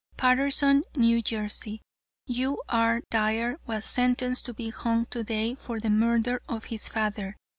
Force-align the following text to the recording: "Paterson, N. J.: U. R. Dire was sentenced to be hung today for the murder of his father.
"Paterson, 0.17 0.81
N. 0.97 1.21
J.: 1.21 1.81
U. 2.25 2.63
R. 2.69 3.01
Dire 3.11 3.59
was 3.67 3.85
sentenced 3.85 4.47
to 4.47 4.53
be 4.55 4.71
hung 4.71 5.05
today 5.05 5.53
for 5.53 5.79
the 5.79 5.91
murder 5.91 6.41
of 6.49 6.65
his 6.65 6.87
father. 6.87 7.37